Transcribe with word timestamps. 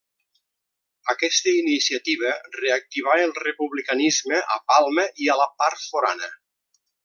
Aquesta 1.13 1.51
iniciativa 1.57 2.31
reactivà 2.57 3.15
el 3.27 3.35
republicanisme 3.43 4.41
a 4.57 4.59
Palma 4.73 5.07
i 5.27 5.31
a 5.35 5.37
la 5.43 5.47
Part 5.63 5.87
Forana. 5.93 6.33